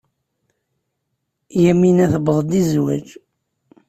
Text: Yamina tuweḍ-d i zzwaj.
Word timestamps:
Yamina 1.63 2.05
tuweḍ-d 2.13 2.51
i 2.59 2.61
zzwaj. 2.67 3.07